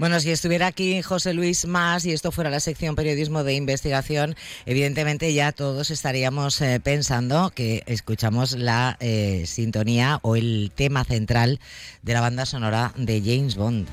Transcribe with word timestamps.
Bueno, 0.00 0.18
si 0.18 0.30
estuviera 0.30 0.66
aquí 0.66 1.02
José 1.02 1.34
Luis 1.34 1.66
Más 1.66 2.06
y 2.06 2.12
esto 2.12 2.32
fuera 2.32 2.48
la 2.48 2.60
sección 2.60 2.94
periodismo 2.94 3.44
de 3.44 3.52
investigación, 3.52 4.34
evidentemente 4.64 5.34
ya 5.34 5.52
todos 5.52 5.90
estaríamos 5.90 6.58
eh, 6.62 6.80
pensando 6.82 7.52
que 7.54 7.82
escuchamos 7.84 8.52
la 8.52 8.96
eh, 9.00 9.42
sintonía 9.44 10.18
o 10.22 10.36
el 10.36 10.72
tema 10.74 11.04
central 11.04 11.60
de 12.00 12.14
la 12.14 12.22
banda 12.22 12.46
sonora 12.46 12.94
de 12.96 13.20
James 13.20 13.56
Bond. 13.56 13.88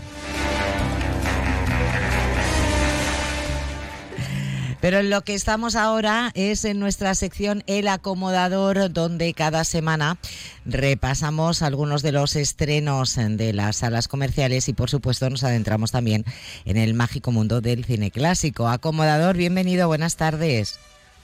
Pero 4.87 4.99
en 4.99 5.09
lo 5.09 5.21
que 5.21 5.33
estamos 5.33 5.75
ahora 5.75 6.31
es 6.33 6.63
en 6.63 6.79
nuestra 6.79 7.13
sección 7.13 7.61
El 7.67 7.89
Acomodador, 7.89 8.89
donde 8.93 9.33
cada 9.33 9.65
semana 9.65 10.15
repasamos 10.65 11.61
algunos 11.61 12.03
de 12.03 12.13
los 12.13 12.37
estrenos 12.37 13.17
de 13.17 13.51
las 13.51 13.75
salas 13.75 14.07
comerciales 14.07 14.69
y 14.69 14.73
por 14.73 14.89
supuesto 14.89 15.29
nos 15.29 15.43
adentramos 15.43 15.91
también 15.91 16.23
en 16.63 16.77
el 16.77 16.93
mágico 16.93 17.33
mundo 17.33 17.59
del 17.59 17.83
cine 17.83 18.11
clásico. 18.11 18.69
Acomodador, 18.69 19.35
bienvenido, 19.35 19.87
buenas 19.89 20.15
tardes. 20.15 20.79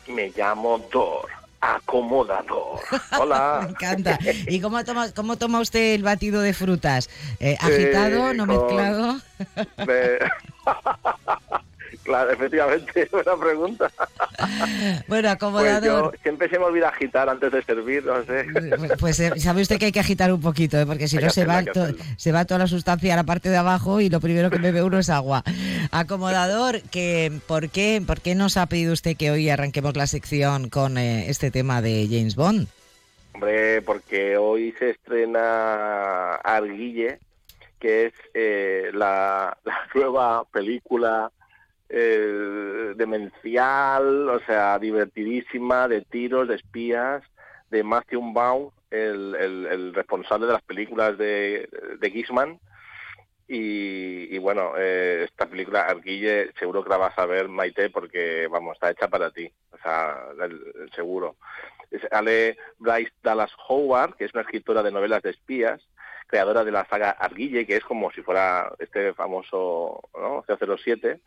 Me 0.10 0.30
llamo 0.36 0.82
Dor. 0.92 1.30
Acomodador. 1.62 2.82
Hola. 3.18 3.62
Me 3.64 3.70
encanta. 3.70 4.20
¿Y 4.50 4.60
cómo 4.60 4.84
toma, 4.84 5.10
cómo 5.14 5.38
toma 5.38 5.62
usted 5.62 5.94
el 5.96 6.04
batido 6.04 6.42
de 6.42 6.54
frutas? 6.54 7.10
Eh, 7.40 7.56
¿Agitado, 7.62 8.32
Eh, 8.32 8.34
no 8.34 8.46
con- 8.46 8.58
mezclado? 8.58 9.22
Me- 9.88 10.20
claro, 12.04 12.32
efectivamente, 12.32 13.08
buena 13.12 13.36
pregunta. 13.38 13.92
Bueno, 15.08 15.08
Pues 15.08 15.24
yo 15.24 15.30
acomodador. 15.30 16.20
siempre 16.22 16.50
se 16.50 16.58
me 16.60 16.66
olvida 16.66 16.90
agitar 16.90 17.30
antes 17.30 17.52
de 17.52 17.62
servir, 17.64 18.06
no 18.06 18.24
sé. 18.24 18.46
Pues 19.00 19.20
eh, 19.20 19.32
sabe 19.40 19.62
usted 19.62 19.78
que 19.78 19.86
hay 19.86 19.92
que 19.92 20.00
agitar 20.00 20.32
un 20.34 20.42
poquito, 20.42 20.80
¿eh? 20.80 20.86
porque 20.86 21.08
si 21.08 21.18
Hay 21.18 21.24
no 21.24 21.30
se 21.30 21.46
va, 21.46 21.64
se 22.18 22.32
va 22.32 22.46
toda 22.46 22.60
la 22.60 22.68
sustancia 22.68 23.14
a 23.14 23.18
la 23.18 23.24
parte 23.24 23.50
de 23.50 23.58
abajo 23.58 24.02
y 24.02 24.10
lo 24.10 24.20
primero 24.20 24.50
que 24.50 24.58
bebe 24.58 24.84
uno 24.84 25.00
es 25.00 25.10
agua. 25.10 25.44
Acomodador, 25.92 26.82
que, 26.84 27.32
¿por, 27.48 27.70
qué, 27.70 28.02
¿por 28.06 28.22
qué 28.22 28.36
nos 28.36 28.58
ha 28.58 28.66
pedido 28.68 28.94
usted 28.94 29.16
que 29.16 29.32
hoy 29.32 29.50
arranquemos 29.50 29.96
la 29.96 30.08
sección 30.08 30.70
con 30.70 30.98
eh, 30.98 31.30
este 31.30 31.52
tema 31.52 31.82
de 31.82 32.08
James 32.10 32.36
Bond? 32.36 32.68
Hombre, 33.34 33.82
porque 33.82 34.38
hoy 34.38 34.74
se 34.80 34.92
estrena 34.92 36.36
Arguille, 36.36 37.20
que 37.80 38.08
es 38.08 38.94
la, 38.94 39.58
la 39.64 39.78
nueva 39.96 40.44
película 40.52 41.32
eh, 41.96 42.94
demencial, 42.96 44.28
o 44.30 44.40
sea, 44.42 44.80
divertidísima, 44.80 45.88
de 45.88 46.02
tiros, 46.02 46.48
de 46.48 46.56
espías, 46.56 47.22
de 47.70 47.84
Matthew 47.84 48.34
Baum, 48.34 48.72
el, 48.90 49.36
el- 49.36 49.94
responsable 49.94 50.48
de 50.48 50.54
las 50.54 50.62
películas 50.64 51.18
de, 51.18 51.70
de 52.00 52.10
Gizman. 52.12 52.60
Y, 53.48 54.38
bueno, 54.40 54.74
eh, 54.78 55.26
esta 55.26 55.46
película, 55.46 55.82
Arguille, 55.82 56.52
seguro 56.58 56.84
que 56.84 56.90
la 56.90 56.98
vas 56.98 57.18
a 57.20 57.26
ver, 57.28 57.48
Maite, 57.50 57.90
porque, 57.92 58.48
vamos, 58.50 58.74
está 58.74 58.90
hecha 58.90 59.08
para 59.08 59.30
ti, 59.30 59.52
o 59.72 59.78
sea, 59.78 60.18
el- 60.42 60.90
seguro. 60.96 61.36
Sale 62.10 62.58
Bryce 62.80 63.12
Dallas 63.22 63.52
Howard, 63.68 64.16
que 64.16 64.26
es 64.26 64.34
una 64.34 64.42
escritora 64.42 64.82
de 64.82 64.92
novelas 64.92 65.22
de 65.22 65.30
espías, 65.32 65.80
creadora 66.26 66.64
de 66.64 66.72
la 66.72 66.86
saga 66.86 67.12
Arguille, 67.12 67.68
que 67.68 67.76
es 67.78 67.84
como 67.84 68.10
si 68.12 68.24
fuera 68.24 68.74
este 68.80 69.14
famoso 69.14 70.02
¿no? 70.16 70.44
007. 70.48 71.20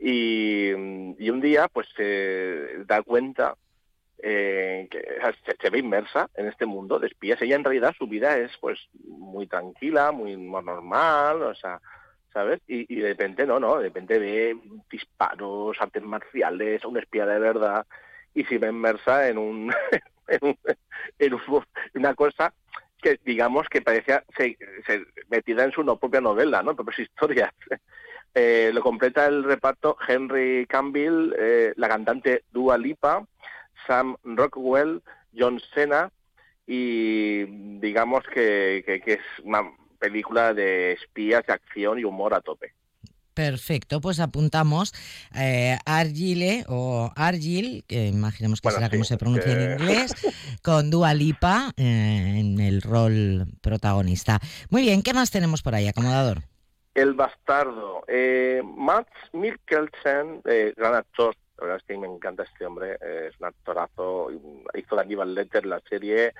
Y, 0.00 0.72
un 0.72 1.40
día, 1.40 1.68
pues 1.68 1.86
se 1.96 2.84
da 2.86 3.02
cuenta 3.02 3.54
eh, 4.22 4.88
que 4.90 5.00
se, 5.46 5.56
se 5.60 5.70
ve 5.70 5.78
inmersa 5.78 6.28
en 6.34 6.46
este 6.48 6.66
mundo 6.66 6.98
de 6.98 7.08
espías. 7.08 7.40
Ella 7.42 7.56
en 7.56 7.64
realidad 7.64 7.94
su 7.98 8.06
vida 8.06 8.36
es 8.38 8.50
pues 8.60 8.78
muy 9.04 9.46
tranquila, 9.46 10.10
muy 10.12 10.36
normal, 10.36 11.42
o 11.42 11.54
sea, 11.54 11.80
¿sabes? 12.32 12.60
Y, 12.66 12.92
y 12.92 13.00
de 13.00 13.08
repente 13.08 13.46
no, 13.46 13.60
no, 13.60 13.76
de 13.76 13.84
repente 13.84 14.18
ve 14.18 14.56
disparos, 14.90 15.76
artes 15.80 16.02
marciales, 16.02 16.84
un 16.84 16.96
espía 16.98 17.26
de 17.26 17.38
verdad 17.38 17.86
y 18.34 18.44
se 18.44 18.58
ve 18.58 18.68
inmersa 18.68 19.28
en 19.28 19.38
un, 19.38 19.72
en, 20.28 20.38
un- 20.42 20.58
en 21.18 21.34
un- 21.34 21.64
una 21.94 22.14
cosa 22.14 22.52
que 23.02 23.18
digamos 23.24 23.66
que 23.68 23.80
parecía 23.82 24.22
se, 24.36 24.56
se- 24.86 25.04
metida 25.30 25.64
en 25.64 25.72
su 25.72 25.82
no 25.82 25.96
propia 25.96 26.20
novela, 26.20 26.62
¿no? 26.62 26.74
propias 26.76 26.98
historias. 27.00 27.52
Eh, 28.34 28.70
lo 28.72 28.82
completa 28.82 29.26
el 29.26 29.42
reparto 29.44 29.96
Henry 30.06 30.66
Campbell, 30.68 31.34
eh, 31.38 31.72
la 31.76 31.88
cantante 31.88 32.44
Dua 32.52 32.78
Lipa, 32.78 33.26
Sam 33.86 34.16
Rockwell, 34.22 35.02
John 35.36 35.60
Cena 35.74 36.10
y 36.66 37.44
digamos 37.80 38.22
que, 38.32 38.82
que- 38.86 39.00
que 39.00 39.12
es 39.14 39.20
una 39.42 39.62
película 39.98 40.54
de 40.54 40.92
espías, 40.92 41.44
de 41.46 41.52
acción 41.52 41.98
y 41.98 42.04
humor 42.04 42.32
a 42.34 42.40
tope. 42.40 42.72
Perfecto, 43.34 44.00
pues 44.00 44.20
apuntamos 44.20 44.92
eh, 45.34 45.78
Argile 45.86 46.64
o 46.68 47.10
Argil, 47.16 47.84
que 47.86 48.06
imaginemos 48.08 48.60
que 48.60 48.66
Bueno, 48.66 48.76
será 48.78 48.88
sí, 48.88 48.96
como 48.96 49.04
se 49.04 49.16
pronuncia 49.16 49.54
que- 49.56 49.64
en 49.64 49.72
inglés, 49.72 50.14
con 50.62 50.90
Dua 50.90 51.14
Lipa 51.14 51.72
eh, 51.76 52.36
en 52.38 52.60
el 52.60 52.82
rol 52.82 53.46
protagonista. 53.60 54.40
Muy 54.68 54.82
bien, 54.82 55.02
¿qué 55.02 55.14
más 55.14 55.30
tenemos 55.30 55.62
por 55.62 55.74
ahí, 55.74 55.86
acomodador? 55.88 56.42
El 56.94 57.14
bastardo. 57.14 58.04
Eh, 58.08 58.62
Max 58.64 59.10
Mikkelsen, 59.32 60.42
eh, 60.44 60.74
gran 60.76 60.94
actor, 60.94 61.34
la 61.58 61.64
verdad 61.64 61.76
es 61.78 61.84
que 61.84 61.98
me 61.98 62.06
encanta 62.06 62.42
este 62.42 62.66
hombre, 62.66 62.96
eh, 63.00 63.28
es 63.30 63.38
un 63.38 63.46
actorazo, 63.46 64.30
hizo 64.74 64.96
de 64.96 65.02
Aníbal 65.02 65.34
Lecter 65.34 65.66
la 65.66 65.80
serie, 65.88 66.34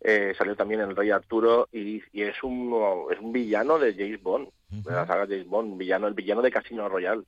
eh, 0.00 0.34
salió 0.36 0.56
también 0.56 0.80
en 0.80 0.90
El 0.90 0.96
Rey 0.96 1.10
Arturo 1.10 1.68
y, 1.70 2.02
y 2.12 2.22
es, 2.22 2.42
un, 2.42 3.06
es 3.10 3.18
un 3.20 3.32
villano 3.32 3.78
de 3.78 3.94
James 3.94 4.22
Bond, 4.22 4.48
de 4.70 4.90
la 4.90 5.06
saga 5.06 5.26
James 5.26 5.46
Bond, 5.46 5.78
villano, 5.78 6.08
el 6.08 6.14
villano 6.14 6.42
de 6.42 6.50
Casino 6.50 6.88
Royale. 6.88 7.22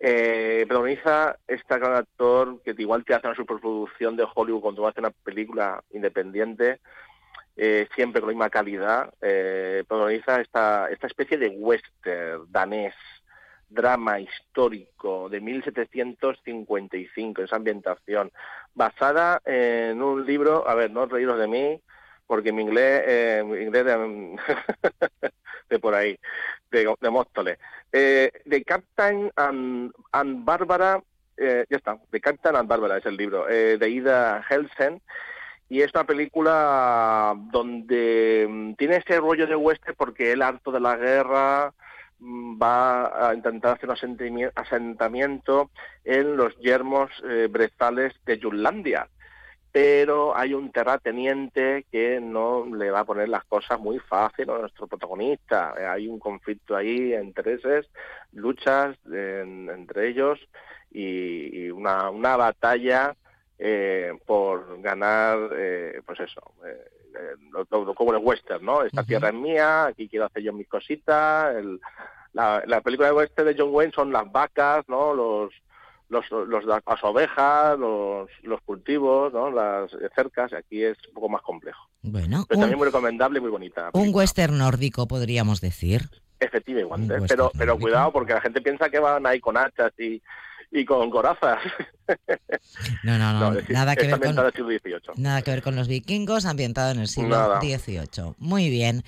Eh, 0.00 0.64
protagoniza 0.68 1.38
este 1.46 1.78
gran 1.78 1.94
actor 1.94 2.62
que 2.62 2.74
igual 2.78 3.04
te 3.04 3.14
hace 3.14 3.26
una 3.26 3.36
superproducción 3.36 4.16
de 4.16 4.26
Hollywood 4.32 4.62
cuando 4.62 4.86
hace 4.86 5.00
una 5.00 5.10
película 5.10 5.82
independiente, 5.90 6.80
eh, 7.58 7.88
siempre 7.94 8.20
con 8.20 8.28
la 8.28 8.34
misma 8.34 8.50
calidad, 8.50 9.12
eh, 9.20 9.82
protagoniza 9.88 10.40
esta, 10.40 10.88
esta 10.90 11.08
especie 11.08 11.36
de 11.36 11.48
western 11.48 12.46
danés, 12.50 12.94
drama 13.68 14.20
histórico 14.20 15.28
de 15.28 15.40
1755, 15.40 17.42
esa 17.42 17.56
ambientación, 17.56 18.30
basada 18.74 19.42
en 19.44 20.00
un 20.00 20.24
libro, 20.24 20.68
a 20.68 20.76
ver, 20.76 20.92
no 20.92 21.06
reíros 21.06 21.38
de 21.38 21.48
mí, 21.48 21.82
porque 22.28 22.52
mi 22.52 22.62
inglés, 22.62 23.02
eh, 23.06 23.42
de 25.68 25.78
por 25.80 25.94
ahí, 25.94 26.16
de, 26.70 26.94
de 27.00 27.10
Móstoles. 27.10 27.58
Eh, 27.90 28.30
de 28.44 28.62
Captain 28.62 29.32
and, 29.34 29.92
and 30.12 30.44
Bárbara, 30.44 31.02
eh, 31.36 31.64
ya 31.68 31.76
está, 31.76 31.98
de 32.12 32.20
Captain 32.20 32.54
and 32.54 32.68
Bárbara 32.68 32.98
es 32.98 33.06
el 33.06 33.16
libro, 33.16 33.48
eh, 33.48 33.78
de 33.78 33.90
Ida 33.90 34.44
Helsen, 34.48 35.02
y 35.68 35.82
es 35.82 35.92
una 35.94 36.04
película 36.04 37.34
donde 37.52 38.46
mm, 38.48 38.74
tiene 38.74 38.96
ese 38.96 39.20
rollo 39.20 39.46
de 39.46 39.56
western 39.56 39.94
porque 39.96 40.32
él 40.32 40.42
harto 40.42 40.70
de 40.72 40.80
la 40.80 40.96
guerra 40.96 41.72
mm, 42.18 42.60
va 42.60 43.28
a 43.30 43.34
intentar 43.34 43.76
hacer 43.76 43.88
un 43.90 44.50
asentamiento 44.54 45.70
en 46.04 46.36
los 46.36 46.56
yermos 46.58 47.10
eh, 47.28 47.48
brezales 47.50 48.14
de 48.24 48.40
Jutlandia 48.40 49.08
pero 49.70 50.36
hay 50.36 50.54
un 50.54 50.72
terrateniente 50.72 51.84
que 51.92 52.20
no 52.20 52.64
le 52.74 52.90
va 52.90 53.00
a 53.00 53.04
poner 53.04 53.28
las 53.28 53.44
cosas 53.44 53.78
muy 53.78 53.98
fácil 53.98 54.48
a 54.50 54.58
nuestro 54.58 54.86
protagonista. 54.86 55.74
Eh, 55.78 55.84
Hay 55.86 56.08
un 56.08 56.18
conflicto 56.18 56.74
ahí, 56.74 57.14
intereses, 57.14 57.86
luchas 58.32 58.96
en- 59.12 59.68
entre 59.68 60.08
ellos 60.08 60.40
y, 60.90 61.68
una 61.70 62.36
batalla 62.36 63.14
eh, 63.58 64.12
por 64.26 64.80
ganar, 64.80 65.50
eh, 65.56 66.00
pues 66.06 66.20
eso, 66.20 66.40
eh, 66.64 66.84
eh, 67.14 67.36
lo- 67.50 67.66
lo- 67.84 67.94
como 67.94 68.12
el 68.12 68.18
western, 68.22 68.64
¿no? 68.64 68.82
Esta 68.82 69.02
tierra 69.02 69.28
es 69.28 69.34
mía, 69.34 69.86
aquí 69.86 70.08
quiero 70.08 70.26
hacer 70.26 70.42
yo 70.42 70.52
mis 70.52 70.68
cositas. 70.68 71.56
El- 71.56 71.80
la, 72.34 72.62
la 72.66 72.80
película 72.82 73.08
de 73.08 73.14
western 73.14 73.48
de 73.48 73.56
John 73.58 73.70
Wayne 73.74 73.92
son 73.92 74.12
las 74.12 74.30
vacas, 74.30 74.84
¿no? 74.88 75.14
Los, 75.14 75.52
los, 76.08 76.30
los- 76.30 76.64
las 76.64 76.82
ovejas, 77.02 77.78
los, 77.78 78.28
los 78.42 78.60
cultivos, 78.62 79.32
¿no? 79.32 79.50
las 79.50 79.90
cercas, 80.14 80.52
aquí 80.52 80.84
es 80.84 80.96
un 81.08 81.14
poco 81.14 81.28
más 81.28 81.42
complejo. 81.42 81.88
Bueno, 82.02 82.44
Pero 82.48 82.58
un, 82.58 82.62
también 82.62 82.78
muy 82.78 82.86
recomendable 82.86 83.38
y 83.38 83.42
muy 83.42 83.50
bonita. 83.50 83.90
un 83.92 84.14
western 84.14 84.56
nórdico, 84.56 85.08
podríamos 85.08 85.60
decir. 85.60 86.02
Efectivamente, 86.40 87.14
pero, 87.26 87.50
pero 87.58 87.76
cuidado 87.78 88.12
porque 88.12 88.32
la 88.34 88.40
gente 88.40 88.60
piensa 88.60 88.88
que 88.88 89.00
van 89.00 89.26
ahí 89.26 89.40
con 89.40 89.56
hachas 89.56 89.92
y, 89.98 90.22
y 90.70 90.84
con 90.84 91.10
corazas. 91.10 91.58
No, 93.02 93.18
no, 93.18 93.32
no, 93.34 93.60
nada 93.68 93.96
que 93.96 94.06
ver 94.06 94.18
con... 94.18 94.34
Nada 95.16 95.42
que 95.42 95.50
ver 95.50 95.74
los 95.74 95.88
vikingos, 95.88 96.46
ambientado 96.46 96.90
en 96.90 97.00
el 97.00 97.08
siglo 97.08 97.36
Nada. 97.36 97.60
XVIII. 97.60 98.34
Muy 98.38 98.70
bien. 98.70 99.02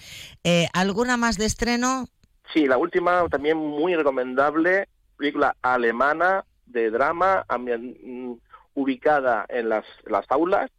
Eh, 0.45 0.69
¿Alguna 0.75 1.17
más 1.17 1.39
de 1.39 1.47
estreno? 1.47 2.07
Sí, 2.53 2.67
la 2.67 2.77
última 2.77 3.27
también 3.31 3.57
muy 3.57 3.95
recomendable, 3.95 4.89
película 5.17 5.57
alemana 5.63 6.45
de 6.67 6.91
drama 6.91 7.47
mm, 7.49 8.33
ubicada 8.75 9.47
en 9.49 9.69
las, 9.71 9.85
las 10.07 10.27
aulas, 10.31 10.71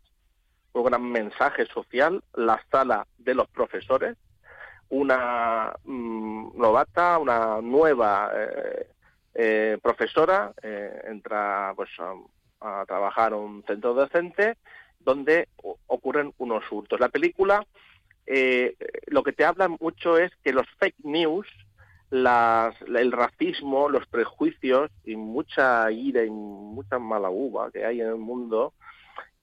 con 0.72 0.84
un 0.84 0.90
gran 0.90 1.04
mensaje 1.04 1.66
social, 1.68 2.24
La 2.36 2.64
sala 2.72 3.08
de 3.18 3.34
los 3.34 3.48
profesores, 3.50 4.16
una 4.90 5.74
mm, 5.86 6.60
novata, 6.60 7.18
una 7.18 7.62
nueva 7.62 8.32
profesora, 9.82 10.54
entra 11.06 11.74
pues 11.76 11.90
a, 12.00 12.14
a 12.82 12.86
trabajar 12.86 13.34
en 13.34 13.40
un 13.40 13.64
centro 13.64 13.94
docente 13.94 14.58
donde 15.00 15.48
ocurren 15.88 16.34
unos 16.38 16.64
hurtos. 16.72 17.00
La 17.00 17.10
película 17.10 17.66
eh, 18.26 18.76
lo 19.08 19.24
que 19.24 19.34
te 19.34 19.46
habla 19.46 19.68
mucho 19.68 20.18
es 20.18 20.32
que 20.44 20.54
los 20.54 20.66
fake 20.80 21.04
news, 21.04 21.48
el 22.12 23.12
racismo, 23.12 23.90
los 23.90 24.06
prejuicios 24.08 24.92
y 25.04 25.16
mucha 25.16 25.92
ira 25.92 26.24
y 26.24 26.30
mucha 26.30 27.00
mala 27.00 27.30
uva 27.30 27.72
que 27.72 27.86
hay 27.86 28.02
en 28.02 28.08
el 28.08 28.18
mundo 28.18 28.74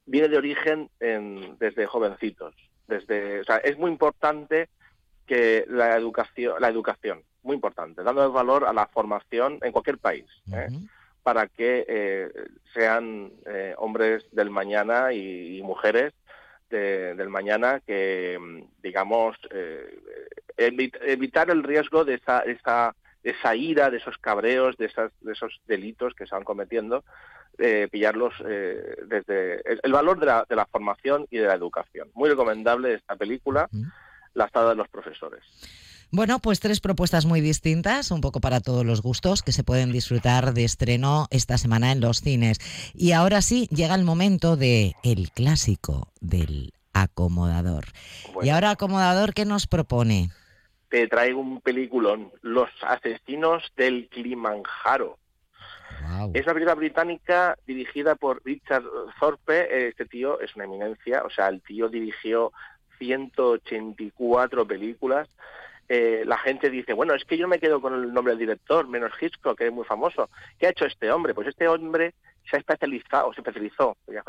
viene 0.04 0.28
de 0.28 0.38
origen 0.38 0.90
desde 0.98 1.86
jovencitos. 1.86 2.54
Desde, 2.86 3.40
o 3.40 3.44
sea, 3.44 3.58
es 3.58 3.76
muy 3.78 3.90
importante 3.90 4.68
que 5.28 5.64
la 5.68 5.96
educación, 5.96 6.54
la 6.58 6.68
educación, 6.68 7.22
muy 7.44 7.54
importante, 7.54 8.02
dando 8.02 8.24
el 8.24 8.32
valor 8.32 8.64
a 8.64 8.72
la 8.72 8.86
formación 8.86 9.58
en 9.62 9.70
cualquier 9.70 9.98
país. 9.98 10.26
¿eh? 10.52 10.68
para 11.28 11.46
que 11.46 11.84
eh, 11.86 12.30
sean 12.72 13.30
eh, 13.44 13.74
hombres 13.76 14.24
del 14.32 14.48
mañana 14.48 15.12
y, 15.12 15.60
mujeres 15.62 16.14
del 16.70 17.28
mañana 17.28 17.82
que, 17.86 18.38
digamos, 18.82 19.36
eh, 19.50 20.00
evitar 20.56 21.50
el 21.50 21.64
riesgo 21.64 22.06
de 22.06 22.14
esa, 22.14 22.40
esa, 22.40 22.94
esa 23.22 23.54
ira, 23.54 23.90
de 23.90 23.98
esos 23.98 24.16
cabreos, 24.16 24.78
de, 24.78 24.86
esas, 24.86 25.12
de 25.20 25.32
esos 25.32 25.60
delitos 25.66 26.14
que 26.14 26.26
se 26.26 26.34
van 26.34 26.44
cometiendo, 26.44 27.04
pillarlos 27.90 28.34
desde 28.38 29.60
el, 29.82 29.92
valor 29.92 30.18
de 30.20 30.26
la, 30.26 30.46
de 30.48 30.56
la, 30.56 30.64
formación 30.64 31.26
y 31.30 31.36
de 31.36 31.46
la 31.46 31.54
educación. 31.54 32.08
Muy 32.14 32.30
recomendable 32.30 32.94
esta 32.94 33.16
película, 33.16 33.68
La 34.34 34.46
estada 34.46 34.70
de 34.70 34.76
los 34.76 34.88
profesores. 34.88 35.42
Bueno, 36.10 36.38
pues 36.38 36.58
tres 36.58 36.80
propuestas 36.80 37.26
muy 37.26 37.42
distintas, 37.42 38.10
un 38.10 38.22
poco 38.22 38.40
para 38.40 38.60
todos 38.60 38.84
los 38.86 39.02
gustos, 39.02 39.42
que 39.42 39.52
se 39.52 39.62
pueden 39.62 39.92
disfrutar 39.92 40.54
de 40.54 40.64
estreno 40.64 41.26
esta 41.30 41.58
semana 41.58 41.92
en 41.92 42.00
los 42.00 42.22
cines. 42.22 42.58
Y 42.94 43.12
ahora 43.12 43.42
sí, 43.42 43.68
llega 43.70 43.94
el 43.94 44.04
momento 44.04 44.56
de 44.56 44.94
el 45.02 45.30
clásico 45.32 46.08
del 46.20 46.72
acomodador. 46.94 47.84
Y 48.42 48.48
ahora, 48.48 48.70
acomodador, 48.70 49.34
¿qué 49.34 49.44
nos 49.44 49.66
propone? 49.66 50.30
Te 50.88 51.06
traigo 51.08 51.40
un 51.40 51.60
peliculón, 51.60 52.32
Los 52.40 52.70
asesinos 52.80 53.70
del 53.76 54.08
Kilimanjaro. 54.08 55.18
Es 56.32 56.44
una 56.44 56.54
película 56.54 56.74
británica 56.74 57.56
dirigida 57.66 58.14
por 58.14 58.40
Richard 58.44 58.84
Thorpe. 59.20 59.88
Este 59.88 60.06
tío 60.06 60.40
es 60.40 60.54
una 60.56 60.64
eminencia, 60.64 61.22
o 61.24 61.30
sea, 61.30 61.48
el 61.48 61.60
tío 61.60 61.88
dirigió 61.88 62.52
184 62.98 64.66
películas 64.66 65.28
eh, 65.88 66.24
la 66.26 66.36
gente 66.36 66.68
dice, 66.68 66.92
bueno, 66.92 67.14
es 67.14 67.24
que 67.24 67.38
yo 67.38 67.48
me 67.48 67.58
quedo 67.58 67.80
con 67.80 67.94
el 67.94 68.12
nombre 68.12 68.32
del 68.32 68.40
director, 68.40 68.86
menos 68.86 69.12
Hitchcock, 69.18 69.56
que 69.56 69.68
es 69.68 69.72
muy 69.72 69.86
famoso. 69.86 70.28
¿Qué 70.58 70.66
ha 70.66 70.70
hecho 70.70 70.84
este 70.84 71.10
hombre? 71.10 71.32
Pues 71.32 71.48
este 71.48 71.66
hombre 71.66 72.14
se 72.48 72.56
ha 72.56 72.58
especializado, 72.58 73.28
o 73.28 73.34
se 73.34 73.40
especializó, 73.40 73.96
ya 74.06 74.22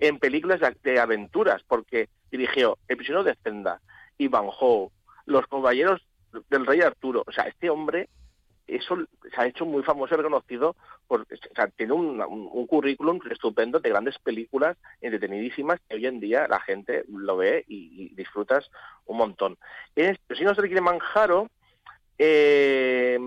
en 0.00 0.18
películas 0.18 0.60
de, 0.82 0.98
aventuras, 0.98 1.62
porque 1.66 2.08
dirigió 2.30 2.76
El 2.88 2.96
prisionero 2.96 3.24
de 3.24 3.36
Zenda, 3.42 3.80
Ivanhoe, 4.18 4.90
Los 5.26 5.46
caballeros 5.46 6.02
del 6.48 6.66
rey 6.66 6.80
Arturo. 6.80 7.22
O 7.26 7.32
sea, 7.32 7.44
este 7.44 7.70
hombre 7.70 8.08
eso 8.76 8.98
se 9.34 9.40
ha 9.40 9.46
hecho 9.46 9.66
muy 9.66 9.82
famoso 9.82 10.14
y 10.14 10.18
reconocido, 10.18 10.76
por, 11.06 11.26
tiene 11.76 11.92
un, 11.92 12.66
currículum 12.66 13.20
estupendo 13.30 13.80
de 13.80 13.88
grandes 13.88 14.18
películas 14.18 14.76
entretenidísimas 15.00 15.80
que 15.88 15.96
hoy 15.96 16.06
en 16.06 16.20
día 16.20 16.46
la 16.48 16.60
gente 16.60 17.04
lo 17.08 17.36
ve 17.36 17.64
y, 17.68 18.14
disfrutas 18.14 18.70
un 19.06 19.16
montón. 19.18 19.58
En 19.96 20.16
si 20.36 20.44
no 20.44 20.54
se 20.54 20.62
quiere 20.62 20.80
Manjaro, 20.80 21.48
eh, 22.18 23.18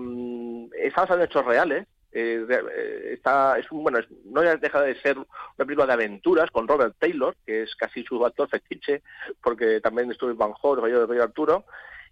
está 0.78 1.02
basado 1.02 1.20
en 1.20 1.26
hechos 1.26 1.44
reales, 1.44 1.86
eh, 2.16 2.46
eh, 2.48 3.10
está, 3.12 3.58
es 3.58 3.70
un, 3.72 3.82
bueno, 3.82 3.98
no 4.26 4.40
deja 4.40 4.82
de 4.82 4.94
ser 5.00 5.18
una 5.18 5.26
película 5.58 5.86
de 5.86 5.94
aventuras 5.94 6.48
con 6.52 6.68
Robert 6.68 6.94
Taylor, 6.98 7.34
que 7.44 7.62
es 7.62 7.74
casi 7.74 8.04
su 8.04 8.24
actor 8.24 8.48
fetiche, 8.48 9.02
porque 9.42 9.80
también 9.80 10.10
estuvo 10.12 10.30
en 10.30 10.38
Van 10.38 10.52
Gogh, 10.52 10.86
el 10.86 11.08
Rey 11.08 11.18
Arturo, 11.18 11.64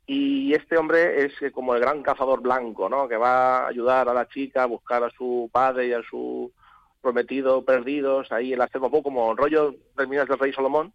y 0.06 0.52
este 0.54 0.76
hombre 0.76 1.24
es 1.24 1.32
eh, 1.42 1.52
como 1.52 1.74
el 1.74 1.80
gran 1.80 2.02
cazador 2.02 2.40
blanco, 2.40 2.88
¿no? 2.88 3.08
Que 3.08 3.16
va 3.16 3.58
a 3.58 3.68
ayudar 3.68 4.08
a 4.08 4.14
la 4.14 4.26
chica 4.28 4.64
a 4.64 4.66
buscar 4.66 5.04
a 5.04 5.10
su 5.10 5.48
padre 5.52 5.86
y 5.88 5.92
a 5.92 6.02
su 6.02 6.52
prometido 7.00 7.64
perdidos 7.64 8.30
ahí 8.32 8.52
en 8.52 8.58
la 8.58 8.68
selva, 8.68 8.86
un 8.86 8.92
poco 8.92 9.04
como 9.04 9.34
rollo 9.34 9.74
de 9.96 10.06
Minas 10.06 10.28
del 10.28 10.38
Rey 10.38 10.52
Salomón, 10.52 10.92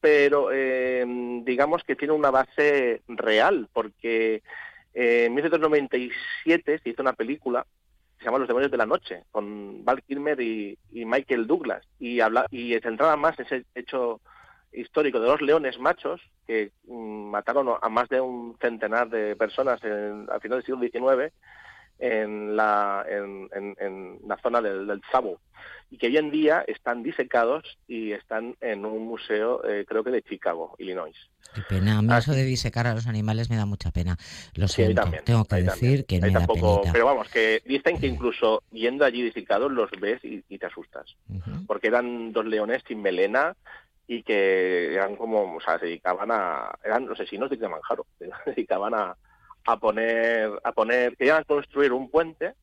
pero 0.00 0.50
eh, 0.52 1.04
digamos 1.44 1.82
que 1.84 1.96
tiene 1.96 2.14
una 2.14 2.30
base 2.30 3.02
real, 3.08 3.68
porque 3.72 4.42
eh, 4.94 5.24
en 5.26 5.34
1997 5.34 6.80
se 6.82 6.90
hizo 6.90 7.02
una 7.02 7.12
película 7.12 7.66
que 8.16 8.18
se 8.18 8.24
llama 8.26 8.38
Los 8.38 8.48
demonios 8.48 8.70
de 8.70 8.76
la 8.76 8.86
noche, 8.86 9.24
con 9.30 9.84
Val 9.84 10.02
Kilmer 10.02 10.40
y, 10.40 10.78
Michael 10.92 11.46
Douglas, 11.46 11.84
y, 11.98 12.20
habla, 12.20 12.46
y 12.50 12.78
centraba 12.80 13.16
más 13.16 13.38
en 13.38 13.46
ese 13.46 13.64
hecho 13.74 14.20
histórico 14.72 15.20
de 15.20 15.28
los 15.28 15.42
leones 15.42 15.78
machos 15.78 16.20
que 16.46 16.72
mm, 16.86 17.30
mataron 17.30 17.68
a 17.80 17.88
más 17.88 18.08
de 18.08 18.20
un 18.20 18.56
centenar 18.60 19.08
de 19.08 19.36
personas 19.36 19.82
en, 19.84 20.26
al 20.30 20.40
final 20.40 20.58
del 20.62 20.64
siglo 20.64 20.80
XIX 20.80 21.32
en 21.98 22.56
la, 22.56 23.04
en, 23.08 24.18
la 24.26 24.36
zona 24.38 24.60
del, 24.60 24.86
del 24.86 25.00
y 25.92 25.98
que 25.98 26.06
hoy 26.06 26.16
en 26.16 26.30
día 26.30 26.64
están 26.66 27.02
disecados 27.02 27.78
y 27.86 28.12
están 28.12 28.56
en 28.60 28.84
un 28.84 29.06
museo, 29.06 29.62
eh, 29.68 29.84
creo 29.86 30.02
que 30.02 30.10
de 30.10 30.22
Chicago, 30.22 30.74
Illinois. 30.78 31.14
Qué 31.54 31.60
pena, 31.68 31.98
a 31.98 32.02
mí 32.02 32.08
eso 32.14 32.32
de 32.32 32.44
disecar 32.44 32.86
a 32.86 32.94
los 32.94 33.06
animales 33.06 33.50
me 33.50 33.56
da 33.56 33.66
mucha 33.66 33.90
pena. 33.90 34.16
Lo 34.54 34.68
siento, 34.68 35.02
tengo 35.24 35.44
que 35.44 35.56
decir 35.56 36.06
que 36.06 36.18
me 36.18 36.30
da 36.30 36.46
Pero 36.92 37.04
vamos, 37.04 37.28
que 37.28 37.62
dicen 37.66 38.00
que 38.00 38.06
incluso 38.06 38.62
yendo 38.72 39.04
allí 39.04 39.22
disecados 39.22 39.70
los 39.70 39.90
ves 40.00 40.20
y, 40.24 40.40
te 40.58 40.66
asustas. 40.66 41.14
Porque 41.66 41.88
eran 41.88 42.32
dos 42.32 42.46
leones 42.46 42.82
sin 42.88 43.02
melena, 43.02 43.54
y 44.12 44.22
que 44.22 44.94
eran 44.94 45.16
como, 45.16 45.56
o 45.56 45.60
sea, 45.60 45.78
se 45.78 45.86
dedicaban 45.86 46.30
a, 46.30 46.70
eran 46.84 47.06
los 47.06 47.18
asesinos 47.18 47.48
de 47.48 47.56
Kilimanjaro, 47.56 48.04
se 48.18 48.30
dedicaban 48.46 48.92
a, 48.92 49.16
a 49.64 49.76
poner, 49.78 50.50
a 50.62 50.72
poner, 50.72 51.16
querían 51.16 51.44
construir 51.44 51.92
un 51.94 52.10
puente 52.10 52.54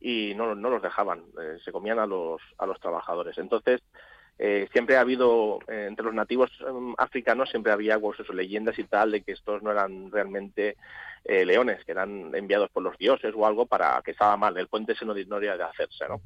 y 0.00 0.34
no, 0.36 0.54
no 0.54 0.70
los 0.70 0.80
dejaban, 0.80 1.24
eh, 1.40 1.56
se 1.64 1.72
comían 1.72 1.98
a 1.98 2.06
los, 2.06 2.40
a 2.58 2.66
los 2.66 2.78
trabajadores. 2.78 3.36
Entonces, 3.38 3.80
eh, 4.38 4.68
siempre 4.72 4.96
ha 4.96 5.00
habido, 5.00 5.60
eh, 5.68 5.86
entre 5.88 6.04
los 6.04 6.14
nativos 6.14 6.50
em, 6.66 6.94
africanos, 6.98 7.50
siempre 7.50 7.72
había 7.72 7.98
pues, 8.00 8.18
leyendas 8.30 8.78
y 8.78 8.84
tal 8.84 9.12
de 9.12 9.22
que 9.22 9.32
estos 9.32 9.62
no 9.62 9.70
eran 9.70 10.10
realmente 10.10 10.76
eh, 11.24 11.44
leones, 11.44 11.84
que 11.84 11.92
eran 11.92 12.34
enviados 12.34 12.68
por 12.70 12.82
los 12.82 12.98
dioses 12.98 13.32
o 13.36 13.46
algo 13.46 13.66
para 13.66 14.02
que 14.04 14.10
estaba 14.10 14.36
mal, 14.36 14.56
el 14.56 14.66
puente 14.66 14.96
se 14.96 15.04
no 15.04 15.14
debería 15.14 15.56
de 15.56 15.62
hacerse. 15.62 16.04
¿no? 16.08 16.20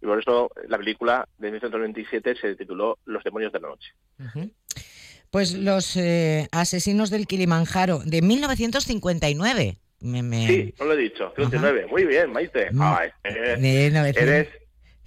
Y 0.00 0.06
por 0.06 0.20
eso 0.20 0.50
la 0.68 0.78
película 0.78 1.28
de 1.38 1.50
1997 1.50 2.36
se 2.40 2.54
tituló 2.54 2.98
Los 3.04 3.24
demonios 3.24 3.52
de 3.52 3.60
la 3.60 3.68
noche. 3.68 3.92
Pues 5.30 5.52
los 5.54 5.98
asesinos 6.52 7.10
del 7.10 7.26
Kilimanjaro, 7.26 7.98
de 8.04 8.22
1959. 8.22 9.78
Sí, 10.00 10.74
no 10.78 10.84
lo 10.84 10.92
he 10.92 10.96
dicho, 10.96 11.32
59. 11.36 11.86
Muy 11.90 12.04
bien, 12.04 12.32
Maite. 12.32 12.70
Mm. 12.70 12.82
Eres 13.24 14.48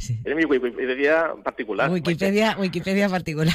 es 0.10 0.36
mi 0.36 0.46
Wikipedia 0.46 1.34
particular. 1.44 1.92
Wikipedia, 1.92 2.58
Wikipedia 2.60 3.10
particular. 3.10 3.54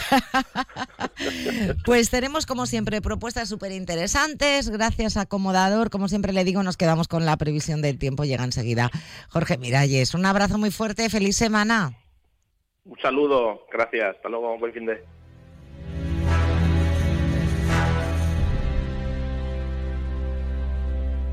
pues 1.85 2.11
tenemos, 2.11 2.47
como 2.47 2.67
siempre, 2.67 3.00
propuestas 3.00 3.49
súper 3.49 3.73
interesantes. 3.73 4.71
Gracias, 4.71 5.17
acomodador. 5.17 5.91
Como 5.91 6.09
siempre 6.09 6.33
le 6.33 6.45
digo, 6.45 6.62
nos 6.62 6.76
quedamos 6.76 7.09
con 7.09 7.26
la 7.26 7.37
previsión 7.37 7.83
del 7.83 7.99
tiempo. 7.99 8.25
Llega 8.25 8.45
enseguida 8.45 8.91
Jorge 9.29 9.59
Miralles. 9.59 10.15
Un 10.15 10.26
abrazo 10.26 10.59
muy 10.59 10.71
fuerte. 10.71 11.11
Feliz 11.11 11.37
semana. 11.37 11.93
Un 12.85 12.99
saludo. 12.99 13.67
Gracias. 13.73 14.17
Hasta 14.17 14.29
luego. 14.29 14.59
Buen 14.59 14.73
fin 14.73 14.87
de 14.87 15.03